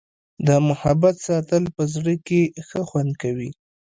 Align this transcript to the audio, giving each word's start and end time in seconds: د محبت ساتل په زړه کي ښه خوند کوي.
د 0.47 0.49
محبت 0.69 1.15
ساتل 1.27 1.63
په 1.75 1.83
زړه 1.93 2.13
کي 2.27 2.41
ښه 2.67 2.81
خوند 2.89 3.11
کوي. 3.21 3.49